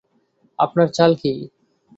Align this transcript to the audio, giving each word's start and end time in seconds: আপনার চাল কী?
আপনার 0.59 0.87
চাল 0.97 1.11
কী? 1.21 1.33